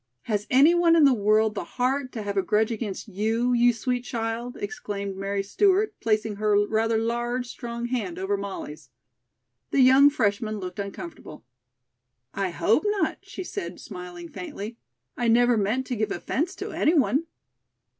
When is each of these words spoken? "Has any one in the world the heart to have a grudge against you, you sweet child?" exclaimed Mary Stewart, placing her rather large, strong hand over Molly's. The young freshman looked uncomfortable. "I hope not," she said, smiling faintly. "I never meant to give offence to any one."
"Has 0.23 0.47
any 0.49 0.73
one 0.73 0.95
in 0.95 1.03
the 1.03 1.13
world 1.13 1.53
the 1.53 1.63
heart 1.63 2.11
to 2.13 2.23
have 2.23 2.35
a 2.35 2.41
grudge 2.41 2.71
against 2.71 3.07
you, 3.07 3.53
you 3.53 3.71
sweet 3.71 4.01
child?" 4.03 4.57
exclaimed 4.59 5.15
Mary 5.15 5.43
Stewart, 5.43 5.93
placing 5.99 6.37
her 6.37 6.57
rather 6.65 6.97
large, 6.97 7.45
strong 7.45 7.85
hand 7.85 8.17
over 8.17 8.35
Molly's. 8.35 8.89
The 9.69 9.81
young 9.81 10.09
freshman 10.09 10.57
looked 10.57 10.79
uncomfortable. 10.79 11.45
"I 12.33 12.49
hope 12.49 12.83
not," 12.83 13.19
she 13.21 13.43
said, 13.43 13.79
smiling 13.79 14.27
faintly. 14.27 14.79
"I 15.15 15.27
never 15.27 15.55
meant 15.55 15.85
to 15.85 15.95
give 15.95 16.09
offence 16.11 16.55
to 16.55 16.71
any 16.71 16.95
one." 16.95 17.27